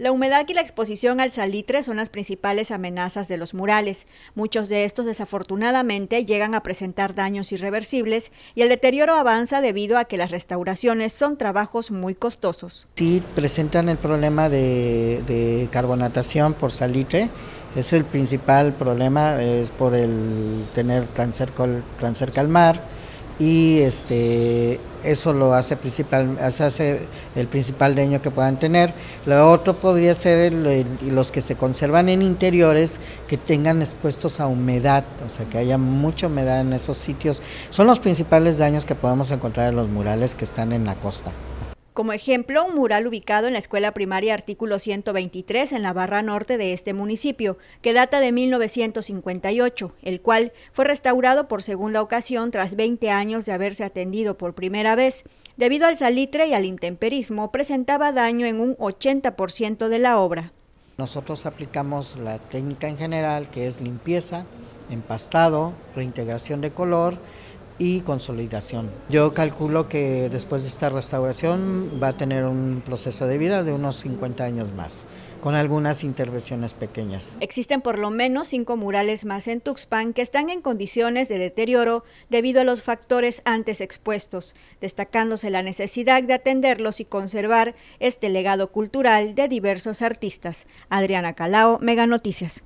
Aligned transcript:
La 0.00 0.12
humedad 0.12 0.46
y 0.48 0.54
la 0.54 0.62
exposición 0.62 1.20
al 1.20 1.30
salitre 1.30 1.82
son 1.82 1.98
las 1.98 2.08
principales 2.08 2.70
amenazas 2.70 3.28
de 3.28 3.36
los 3.36 3.52
murales. 3.52 4.06
Muchos 4.34 4.70
de 4.70 4.86
estos 4.86 5.04
desafortunadamente 5.04 6.24
llegan 6.24 6.54
a 6.54 6.62
presentar 6.62 7.14
daños 7.14 7.52
irreversibles 7.52 8.32
y 8.54 8.62
el 8.62 8.70
deterioro 8.70 9.14
avanza 9.14 9.60
debido 9.60 9.98
a 9.98 10.06
que 10.06 10.16
las 10.16 10.30
restauraciones 10.30 11.12
son 11.12 11.36
trabajos 11.36 11.90
muy 11.90 12.14
costosos. 12.14 12.88
Sí, 12.94 13.22
presentan 13.34 13.90
el 13.90 13.98
problema 13.98 14.48
de, 14.48 15.68
carbonatación 15.70 16.54
por 16.54 16.72
salitre. 16.72 17.28
Es 17.76 17.92
el 17.92 18.06
principal 18.06 18.72
problema, 18.72 19.42
es 19.42 19.70
por 19.70 19.94
el 19.94 20.64
tener 20.74 21.08
tan 21.08 21.34
cerca, 21.34 21.66
tan 22.00 22.16
cerca 22.16 22.40
al 22.40 22.48
mar 22.48 22.80
y 23.40 23.78
este 23.80 24.78
eso 25.02 25.32
lo 25.32 25.54
hace 25.54 25.78
principal 25.78 26.38
hace 26.38 27.00
el 27.34 27.46
principal 27.48 27.94
daño 27.94 28.20
que 28.20 28.30
puedan 28.30 28.58
tener. 28.58 28.92
Lo 29.24 29.50
otro 29.50 29.80
podría 29.80 30.14
ser 30.14 30.52
los 30.52 31.32
que 31.32 31.40
se 31.40 31.56
conservan 31.56 32.10
en 32.10 32.20
interiores 32.20 33.00
que 33.26 33.38
tengan 33.38 33.80
expuestos 33.80 34.40
a 34.40 34.46
humedad 34.46 35.04
o 35.24 35.28
sea 35.30 35.46
que 35.46 35.56
haya 35.56 35.78
mucha 35.78 36.26
humedad 36.26 36.60
en 36.60 36.74
esos 36.74 36.98
sitios. 36.98 37.42
Son 37.70 37.86
los 37.86 37.98
principales 37.98 38.58
daños 38.58 38.84
que 38.84 38.94
podemos 38.94 39.30
encontrar 39.30 39.70
en 39.70 39.76
los 39.76 39.88
murales 39.88 40.34
que 40.34 40.44
están 40.44 40.72
en 40.72 40.84
la 40.84 40.94
costa 40.96 41.32
como 41.92 42.12
ejemplo, 42.12 42.64
un 42.64 42.76
mural 42.76 43.06
ubicado 43.06 43.48
en 43.48 43.54
la 43.54 43.58
escuela 43.58 43.92
primaria 43.92 44.32
artículo 44.32 44.78
123 44.78 45.72
en 45.72 45.82
la 45.82 45.92
barra 45.92 46.22
norte 46.22 46.56
de 46.56 46.72
este 46.72 46.94
municipio, 46.94 47.58
que 47.82 47.92
data 47.92 48.20
de 48.20 48.30
1958, 48.30 49.94
el 50.02 50.20
cual 50.20 50.52
fue 50.72 50.84
restaurado 50.84 51.48
por 51.48 51.64
segunda 51.64 52.00
ocasión 52.00 52.52
tras 52.52 52.76
20 52.76 53.10
años 53.10 53.44
de 53.44 53.52
haberse 53.52 53.82
atendido 53.82 54.38
por 54.38 54.54
primera 54.54 54.94
vez. 54.94 55.24
Debido 55.56 55.86
al 55.86 55.96
salitre 55.96 56.46
y 56.46 56.54
al 56.54 56.64
intemperismo, 56.64 57.50
presentaba 57.50 58.12
daño 58.12 58.46
en 58.46 58.60
un 58.60 58.76
80% 58.76 59.88
de 59.88 59.98
la 59.98 60.18
obra. 60.18 60.52
Nosotros 60.96 61.44
aplicamos 61.44 62.16
la 62.16 62.38
técnica 62.38 62.88
en 62.88 62.98
general, 62.98 63.50
que 63.50 63.66
es 63.66 63.80
limpieza, 63.80 64.44
empastado, 64.90 65.72
reintegración 65.96 66.60
de 66.60 66.70
color 66.70 67.18
y 67.80 68.02
consolidación. 68.02 68.90
Yo 69.08 69.32
calculo 69.32 69.88
que 69.88 70.28
después 70.28 70.62
de 70.62 70.68
esta 70.68 70.90
restauración 70.90 71.98
va 72.00 72.08
a 72.08 72.16
tener 72.16 72.44
un 72.44 72.82
proceso 72.84 73.26
de 73.26 73.38
vida 73.38 73.64
de 73.64 73.72
unos 73.72 73.96
50 73.96 74.44
años 74.44 74.72
más, 74.74 75.06
con 75.40 75.54
algunas 75.54 76.04
intervenciones 76.04 76.74
pequeñas. 76.74 77.38
Existen 77.40 77.80
por 77.80 77.98
lo 77.98 78.10
menos 78.10 78.48
cinco 78.48 78.76
murales 78.76 79.24
más 79.24 79.48
en 79.48 79.62
Tuxpan 79.62 80.12
que 80.12 80.20
están 80.20 80.50
en 80.50 80.60
condiciones 80.60 81.30
de 81.30 81.38
deterioro 81.38 82.04
debido 82.28 82.60
a 82.60 82.64
los 82.64 82.82
factores 82.82 83.40
antes 83.46 83.80
expuestos, 83.80 84.54
destacándose 84.82 85.48
la 85.48 85.62
necesidad 85.62 86.22
de 86.22 86.34
atenderlos 86.34 87.00
y 87.00 87.06
conservar 87.06 87.74
este 87.98 88.28
legado 88.28 88.70
cultural 88.70 89.34
de 89.34 89.48
diversos 89.48 90.02
artistas. 90.02 90.66
Adriana 90.90 91.32
Calao, 91.32 91.78
Mega 91.80 92.06
Noticias. 92.06 92.62